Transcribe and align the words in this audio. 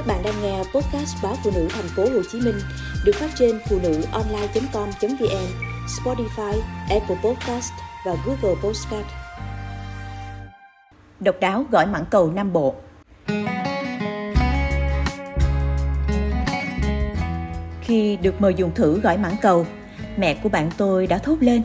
Các 0.00 0.06
bạn 0.06 0.22
đang 0.24 0.42
nghe 0.42 0.58
podcast 0.58 1.16
báo 1.22 1.36
phụ 1.44 1.50
nữ 1.54 1.68
thành 1.70 1.88
phố 1.96 2.02
Hồ 2.02 2.22
Chí 2.32 2.40
Minh 2.40 2.54
được 3.04 3.12
phát 3.14 3.30
trên 3.38 3.60
phụ 3.68 3.78
nữ 3.82 4.02
online.com.vn, 4.12 5.46
Spotify, 5.86 6.60
Apple 6.90 7.16
Podcast 7.24 7.72
và 8.06 8.16
Google 8.26 8.60
Podcast. 8.62 9.06
Độc 11.20 11.34
đáo 11.40 11.64
gỏi 11.70 11.86
mãng 11.86 12.04
cầu 12.10 12.32
Nam 12.32 12.52
Bộ 12.52 12.74
Khi 17.80 18.16
được 18.22 18.40
mời 18.40 18.54
dùng 18.54 18.74
thử 18.74 19.00
gỏi 19.00 19.18
mãng 19.18 19.36
cầu, 19.42 19.66
mẹ 20.16 20.34
của 20.34 20.48
bạn 20.48 20.70
tôi 20.76 21.06
đã 21.06 21.18
thốt 21.18 21.36
lên. 21.40 21.62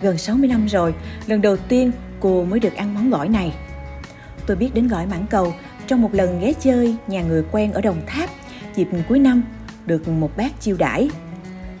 Gần 0.00 0.18
60 0.18 0.48
năm 0.48 0.66
rồi, 0.66 0.94
lần 1.26 1.42
đầu 1.42 1.56
tiên 1.56 1.92
cô 2.20 2.44
mới 2.44 2.60
được 2.60 2.74
ăn 2.74 2.94
món 2.94 3.10
gỏi 3.10 3.28
này. 3.28 3.54
Tôi 4.46 4.56
biết 4.56 4.70
đến 4.74 4.88
gỏi 4.88 5.06
mãn 5.06 5.26
cầu 5.30 5.54
trong 5.88 6.02
một 6.02 6.14
lần 6.14 6.40
ghé 6.40 6.52
chơi 6.60 6.96
nhà 7.06 7.22
người 7.22 7.44
quen 7.52 7.72
ở 7.72 7.80
Đồng 7.80 8.00
Tháp 8.06 8.30
dịp 8.74 8.88
cuối 9.08 9.18
năm 9.18 9.42
được 9.86 10.08
một 10.08 10.36
bác 10.36 10.60
chiêu 10.60 10.76
đãi. 10.78 11.10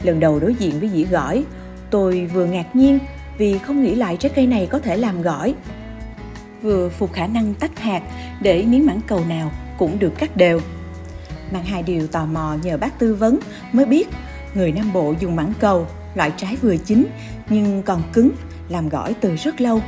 Lần 0.02 0.20
đầu 0.20 0.40
đối 0.40 0.54
diện 0.54 0.80
với 0.80 0.88
dĩa 0.88 1.04
gỏi, 1.04 1.44
tôi 1.90 2.30
vừa 2.32 2.46
ngạc 2.46 2.76
nhiên 2.76 2.98
vì 3.38 3.58
không 3.58 3.82
nghĩ 3.82 3.94
lại 3.94 4.16
trái 4.16 4.32
cây 4.34 4.46
này 4.46 4.66
có 4.70 4.78
thể 4.78 4.96
làm 4.96 5.22
gỏi. 5.22 5.54
Vừa 6.62 6.88
phục 6.88 7.12
khả 7.12 7.26
năng 7.26 7.54
tách 7.54 7.78
hạt 7.78 8.02
để 8.40 8.64
miếng 8.64 8.86
mảng 8.86 9.00
cầu 9.06 9.24
nào 9.28 9.52
cũng 9.78 9.98
được 9.98 10.12
cắt 10.18 10.36
đều. 10.36 10.60
Mang 11.52 11.64
hai 11.64 11.82
điều 11.82 12.06
tò 12.06 12.26
mò 12.26 12.56
nhờ 12.62 12.76
bác 12.76 12.98
tư 12.98 13.14
vấn 13.14 13.38
mới 13.72 13.86
biết 13.86 14.08
người 14.54 14.72
Nam 14.72 14.92
Bộ 14.92 15.14
dùng 15.20 15.36
mảng 15.36 15.52
cầu, 15.60 15.86
loại 16.14 16.32
trái 16.36 16.56
vừa 16.56 16.76
chín 16.76 17.06
nhưng 17.48 17.82
còn 17.82 18.02
cứng, 18.12 18.30
làm 18.68 18.88
gỏi 18.88 19.14
từ 19.20 19.36
rất 19.36 19.60
lâu. 19.60 19.82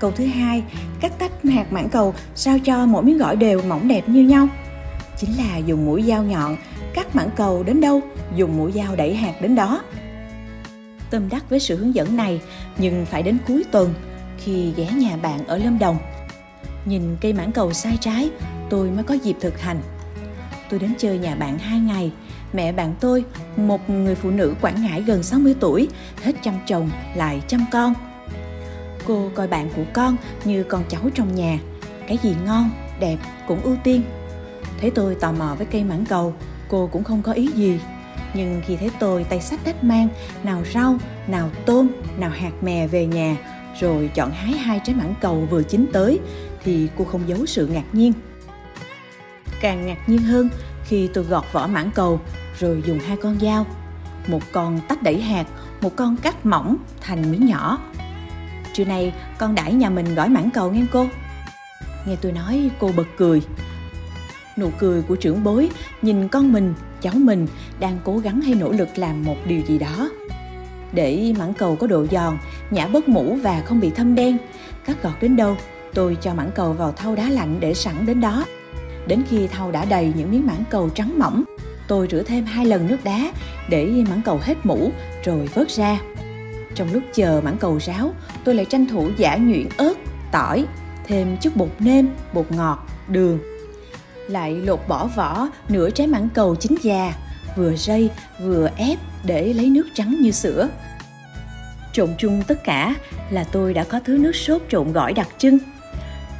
Câu 0.00 0.10
thứ 0.10 0.26
hai, 0.26 0.62
cắt 1.00 1.12
tách 1.18 1.44
hạt 1.44 1.72
mãng 1.72 1.88
cầu 1.88 2.14
sao 2.34 2.58
cho 2.58 2.86
mỗi 2.86 3.02
miếng 3.02 3.18
gỏi 3.18 3.36
đều 3.36 3.62
mỏng 3.62 3.88
đẹp 3.88 4.08
như 4.08 4.22
nhau. 4.22 4.48
Chính 5.16 5.30
là 5.36 5.56
dùng 5.56 5.86
mũi 5.86 6.02
dao 6.02 6.22
nhọn, 6.22 6.56
cắt 6.94 7.16
mãng 7.16 7.30
cầu 7.36 7.62
đến 7.62 7.80
đâu, 7.80 8.00
dùng 8.36 8.56
mũi 8.56 8.72
dao 8.72 8.96
đẩy 8.96 9.14
hạt 9.14 9.34
đến 9.40 9.54
đó. 9.54 9.82
Tâm 11.10 11.28
đắc 11.28 11.50
với 11.50 11.60
sự 11.60 11.76
hướng 11.76 11.94
dẫn 11.94 12.16
này, 12.16 12.40
nhưng 12.78 13.06
phải 13.06 13.22
đến 13.22 13.38
cuối 13.46 13.64
tuần 13.72 13.94
khi 14.38 14.72
ghé 14.76 14.88
nhà 14.92 15.16
bạn 15.16 15.46
ở 15.46 15.58
Lâm 15.58 15.78
Đồng. 15.78 15.98
Nhìn 16.84 17.16
cây 17.20 17.32
mãng 17.32 17.52
cầu 17.52 17.72
sai 17.72 17.98
trái, 18.00 18.30
tôi 18.70 18.90
mới 18.90 19.04
có 19.04 19.14
dịp 19.14 19.36
thực 19.40 19.60
hành. 19.60 19.80
Tôi 20.70 20.80
đến 20.80 20.92
chơi 20.98 21.18
nhà 21.18 21.34
bạn 21.34 21.58
hai 21.58 21.80
ngày, 21.80 22.12
mẹ 22.52 22.72
bạn 22.72 22.94
tôi, 23.00 23.24
một 23.56 23.90
người 23.90 24.14
phụ 24.14 24.30
nữ 24.30 24.54
Quảng 24.60 24.82
Ngãi 24.82 25.02
gần 25.02 25.22
60 25.22 25.54
tuổi, 25.60 25.88
hết 26.22 26.32
chăm 26.42 26.54
chồng 26.66 26.90
lại 27.14 27.42
chăm 27.48 27.64
con– 27.72 27.94
cô 29.06 29.30
coi 29.34 29.48
bạn 29.48 29.70
của 29.76 29.84
con 29.92 30.16
như 30.44 30.62
con 30.62 30.84
cháu 30.88 31.00
trong 31.14 31.34
nhà. 31.34 31.58
Cái 32.08 32.18
gì 32.22 32.36
ngon, 32.44 32.70
đẹp 33.00 33.16
cũng 33.48 33.60
ưu 33.62 33.76
tiên. 33.84 34.02
Thấy 34.80 34.90
tôi 34.90 35.14
tò 35.14 35.32
mò 35.32 35.54
với 35.58 35.66
cây 35.66 35.84
mãng 35.84 36.04
cầu, 36.08 36.34
cô 36.68 36.88
cũng 36.92 37.04
không 37.04 37.22
có 37.22 37.32
ý 37.32 37.46
gì. 37.46 37.80
Nhưng 38.34 38.62
khi 38.66 38.76
thấy 38.76 38.90
tôi 38.98 39.24
tay 39.24 39.40
sách 39.40 39.60
đách 39.64 39.84
mang, 39.84 40.08
nào 40.42 40.62
rau, 40.74 40.96
nào 41.26 41.50
tôm, 41.66 41.88
nào 42.18 42.30
hạt 42.30 42.52
mè 42.62 42.86
về 42.86 43.06
nhà, 43.06 43.36
rồi 43.80 44.10
chọn 44.14 44.30
hái 44.30 44.52
hai 44.52 44.80
trái 44.84 44.96
mãng 44.96 45.14
cầu 45.20 45.46
vừa 45.50 45.62
chín 45.62 45.86
tới, 45.92 46.20
thì 46.64 46.88
cô 46.98 47.04
không 47.04 47.20
giấu 47.26 47.46
sự 47.46 47.66
ngạc 47.66 47.84
nhiên. 47.92 48.12
Càng 49.60 49.86
ngạc 49.86 50.08
nhiên 50.08 50.22
hơn 50.22 50.48
khi 50.84 51.08
tôi 51.14 51.24
gọt 51.24 51.44
vỏ 51.52 51.66
mãng 51.66 51.90
cầu, 51.94 52.20
rồi 52.58 52.82
dùng 52.86 52.98
hai 52.98 53.16
con 53.16 53.38
dao. 53.40 53.66
Một 54.26 54.42
con 54.52 54.80
tách 54.88 55.02
đẩy 55.02 55.20
hạt, 55.20 55.46
một 55.80 55.96
con 55.96 56.16
cắt 56.16 56.46
mỏng 56.46 56.76
thành 57.00 57.30
miếng 57.30 57.46
nhỏ. 57.46 57.78
Trưa 58.76 58.84
nay 58.84 59.12
con 59.38 59.54
đãi 59.54 59.74
nhà 59.74 59.90
mình 59.90 60.14
gỏi 60.14 60.28
mãn 60.28 60.50
cầu 60.50 60.72
nghe 60.72 60.82
cô. 60.92 61.06
Nghe 62.06 62.16
tôi 62.20 62.32
nói 62.32 62.70
cô 62.78 62.90
bật 62.96 63.06
cười. 63.16 63.42
Nụ 64.56 64.70
cười 64.78 65.02
của 65.02 65.16
trưởng 65.16 65.44
bối 65.44 65.70
nhìn 66.02 66.28
con 66.28 66.52
mình, 66.52 66.74
cháu 67.00 67.14
mình 67.14 67.46
đang 67.80 67.98
cố 68.04 68.18
gắng 68.18 68.40
hay 68.40 68.54
nỗ 68.54 68.72
lực 68.72 68.88
làm 68.96 69.24
một 69.24 69.36
điều 69.46 69.60
gì 69.60 69.78
đó. 69.78 70.10
Để 70.92 71.34
mãn 71.38 71.52
cầu 71.52 71.76
có 71.76 71.86
độ 71.86 72.06
giòn, 72.10 72.38
nhả 72.70 72.86
bớt 72.86 73.08
mũ 73.08 73.38
và 73.42 73.62
không 73.66 73.80
bị 73.80 73.90
thâm 73.90 74.14
đen 74.14 74.38
Cắt 74.84 75.02
gọt 75.02 75.14
đến 75.20 75.36
đâu, 75.36 75.56
tôi 75.94 76.16
cho 76.20 76.34
mãn 76.34 76.50
cầu 76.54 76.72
vào 76.72 76.92
thau 76.92 77.14
đá 77.14 77.30
lạnh 77.30 77.56
để 77.60 77.74
sẵn 77.74 78.06
đến 78.06 78.20
đó. 78.20 78.44
Đến 79.06 79.22
khi 79.28 79.46
thau 79.46 79.70
đã 79.72 79.84
đầy 79.84 80.12
những 80.16 80.30
miếng 80.30 80.46
mãn 80.46 80.64
cầu 80.70 80.90
trắng 80.94 81.18
mỏng 81.18 81.44
Tôi 81.88 82.08
rửa 82.10 82.22
thêm 82.22 82.44
hai 82.44 82.66
lần 82.66 82.86
nước 82.86 83.04
đá 83.04 83.32
để 83.68 84.04
mãn 84.10 84.22
cầu 84.24 84.40
hết 84.42 84.54
mũ 84.64 84.92
rồi 85.24 85.48
vớt 85.54 85.70
ra 85.70 85.98
trong 86.76 86.92
lúc 86.92 87.02
chờ 87.14 87.40
mãng 87.44 87.56
cầu 87.60 87.78
ráo, 87.78 88.14
tôi 88.44 88.54
lại 88.54 88.64
tranh 88.64 88.86
thủ 88.86 89.10
giả 89.16 89.36
nhuyễn 89.36 89.68
ớt, 89.76 89.94
tỏi, 90.32 90.66
thêm 91.06 91.36
chút 91.40 91.56
bột 91.56 91.70
nêm, 91.78 92.08
bột 92.32 92.52
ngọt, 92.52 92.86
đường. 93.08 93.38
Lại 94.28 94.54
lột 94.54 94.80
bỏ 94.88 95.06
vỏ 95.16 95.48
nửa 95.68 95.90
trái 95.90 96.06
mãng 96.06 96.28
cầu 96.34 96.54
chín 96.54 96.74
già, 96.82 97.14
vừa 97.56 97.76
rây 97.76 98.10
vừa 98.40 98.70
ép 98.76 98.98
để 99.24 99.52
lấy 99.52 99.70
nước 99.70 99.86
trắng 99.94 100.16
như 100.20 100.30
sữa. 100.30 100.68
Trộn 101.92 102.08
chung 102.18 102.42
tất 102.46 102.64
cả 102.64 102.94
là 103.30 103.44
tôi 103.44 103.74
đã 103.74 103.84
có 103.84 104.00
thứ 104.04 104.18
nước 104.18 104.36
sốt 104.36 104.62
trộn 104.68 104.92
gỏi 104.92 105.12
đặc 105.12 105.28
trưng. 105.38 105.58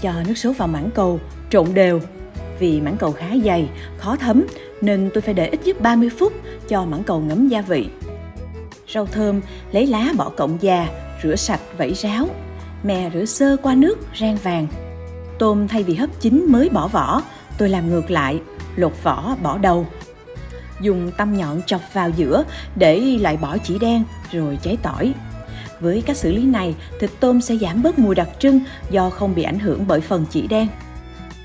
Cho 0.01 0.13
nước 0.27 0.39
sốt 0.39 0.59
vào 0.59 0.69
mãng 0.69 0.91
cầu, 0.95 1.21
trộn 1.51 1.75
đều. 1.75 2.01
Vì 2.59 2.81
mãng 2.81 2.97
cầu 2.97 3.13
khá 3.13 3.29
dày, 3.45 3.69
khó 3.99 4.17
thấm 4.17 4.47
nên 4.81 5.11
tôi 5.15 5.23
phải 5.23 5.35
để 5.35 5.47
ít 5.47 5.61
nhất 5.65 5.81
30 5.81 6.11
phút 6.19 6.33
cho 6.69 6.85
mãng 6.85 7.05
cầu 7.05 7.21
ngấm 7.21 7.49
gia 7.49 7.61
vị 7.61 7.89
rau 8.95 9.07
thơm, 9.07 9.41
lấy 9.73 9.87
lá 9.87 10.13
bỏ 10.17 10.29
cọng 10.29 10.59
già, 10.61 10.89
rửa 11.23 11.37
sạch 11.37 11.61
vẩy 11.79 11.95
ráo. 11.95 12.29
Mè 12.83 13.11
rửa 13.15 13.25
sơ 13.25 13.57
qua 13.63 13.75
nước, 13.75 13.99
rang 14.21 14.37
vàng. 14.37 14.67
Tôm 15.39 15.69
thay 15.69 15.83
vì 15.83 15.95
hấp 15.95 16.11
chín 16.21 16.47
mới 16.49 16.69
bỏ 16.69 16.89
vỏ, 16.89 17.23
tôi 17.59 17.69
làm 17.69 17.91
ngược 17.91 18.11
lại, 18.11 18.41
lột 18.77 18.93
vỏ 19.03 19.37
bỏ 19.43 19.59
đầu. 19.59 19.87
Dùng 20.81 21.11
tăm 21.17 21.37
nhọn 21.37 21.63
chọc 21.67 21.81
vào 21.93 22.11
giữa 22.11 22.45
để 22.77 23.01
loại 23.21 23.37
bỏ 23.37 23.57
chỉ 23.65 23.79
đen 23.79 24.05
rồi 24.33 24.59
cháy 24.63 24.77
tỏi. 24.83 25.13
Với 25.81 26.03
cách 26.07 26.17
xử 26.17 26.33
lý 26.33 26.43
này, 26.43 26.75
thịt 27.01 27.11
tôm 27.21 27.41
sẽ 27.41 27.57
giảm 27.57 27.83
bớt 27.83 27.99
mùi 27.99 28.15
đặc 28.15 28.29
trưng 28.39 28.61
do 28.91 29.11
không 29.11 29.35
bị 29.35 29.43
ảnh 29.43 29.59
hưởng 29.59 29.85
bởi 29.87 30.01
phần 30.01 30.25
chỉ 30.31 30.47
đen. 30.47 30.67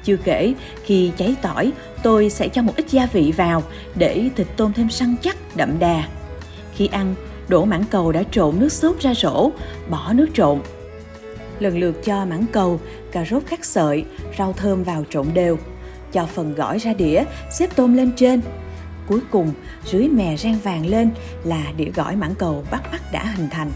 Chưa 0.03 0.18
kể, 0.18 0.53
khi 0.84 1.12
cháy 1.18 1.35
tỏi, 1.41 1.72
tôi 2.03 2.30
sẽ 2.30 2.47
cho 2.47 2.62
một 2.62 2.74
ít 2.75 2.85
gia 2.90 3.06
vị 3.06 3.34
vào 3.38 3.63
để 3.96 4.30
thịt 4.35 4.47
tôm 4.57 4.74
thêm 4.74 4.90
săn 4.90 5.16
chắc, 5.22 5.38
đậm 5.56 5.80
đà. 5.80 6.03
Khi 6.75 6.88
ăn, 6.88 7.16
đổ 7.51 7.66
mãng 7.66 7.84
cầu 7.89 8.12
đã 8.12 8.23
trộn 8.31 8.59
nước 8.59 8.72
sốt 8.72 9.00
ra 9.00 9.13
rổ, 9.13 9.51
bỏ 9.89 10.13
nước 10.13 10.28
trộn. 10.34 10.62
Lần 11.59 11.79
lượt 11.79 12.06
cho 12.06 12.25
mãng 12.25 12.45
cầu, 12.51 12.79
cà 13.12 13.25
rốt 13.25 13.44
cắt 13.50 13.66
sợi, 13.66 14.06
rau 14.38 14.53
thơm 14.53 14.84
vào 14.84 15.06
trộn 15.09 15.28
đều. 15.34 15.57
Cho 16.12 16.25
phần 16.25 16.56
gỏi 16.56 16.78
ra 16.78 16.94
đĩa, 16.94 17.23
xếp 17.51 17.69
tôm 17.75 17.94
lên 17.94 18.12
trên. 18.16 18.41
Cuối 19.07 19.19
cùng, 19.31 19.53
rưới 19.85 20.07
mè 20.07 20.38
rang 20.38 20.59
vàng 20.63 20.85
lên 20.85 21.12
là 21.44 21.63
đĩa 21.78 21.91
gỏi 21.95 22.16
mãng 22.16 22.35
cầu 22.35 22.63
bắt 22.72 22.84
bắt 22.91 23.01
đã 23.12 23.34
hình 23.35 23.47
thành. 23.51 23.72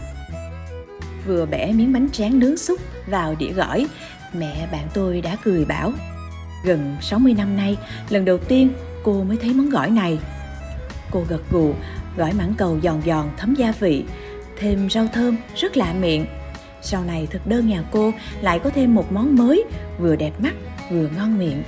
Vừa 1.26 1.46
bẻ 1.46 1.72
miếng 1.72 1.92
bánh 1.92 2.08
tráng 2.12 2.38
nướng 2.38 2.56
xúc 2.56 2.80
vào 3.06 3.34
đĩa 3.38 3.52
gỏi, 3.52 3.86
mẹ 4.32 4.68
bạn 4.72 4.88
tôi 4.94 5.20
đã 5.20 5.36
cười 5.44 5.64
bảo 5.64 5.92
Gần 6.64 6.96
60 7.00 7.34
năm 7.34 7.56
nay, 7.56 7.76
lần 8.08 8.24
đầu 8.24 8.38
tiên 8.38 8.72
cô 9.02 9.22
mới 9.22 9.36
thấy 9.36 9.54
món 9.54 9.70
gỏi 9.70 9.90
này. 9.90 10.18
Cô 11.10 11.24
gật 11.28 11.40
gù 11.50 11.74
gỏi 12.16 12.32
mãng 12.32 12.54
cầu 12.58 12.78
giòn 12.82 13.02
giòn 13.06 13.26
thấm 13.36 13.54
gia 13.54 13.72
vị, 13.72 14.04
thêm 14.58 14.90
rau 14.90 15.06
thơm 15.12 15.36
rất 15.56 15.76
lạ 15.76 15.94
miệng. 16.00 16.26
Sau 16.82 17.04
này 17.04 17.28
thực 17.30 17.46
đơn 17.46 17.68
nhà 17.68 17.82
cô 17.92 18.12
lại 18.40 18.58
có 18.58 18.70
thêm 18.70 18.94
một 18.94 19.12
món 19.12 19.36
mới, 19.36 19.64
vừa 19.98 20.16
đẹp 20.16 20.40
mắt 20.40 20.54
vừa 20.90 21.08
ngon 21.16 21.38
miệng. 21.38 21.62